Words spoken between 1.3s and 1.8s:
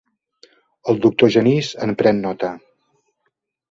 Genís